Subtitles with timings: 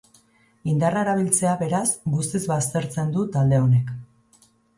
[0.71, 1.83] Indarra erabiltzea, beraz,
[2.15, 3.95] guztiz baztertzen du talde honek.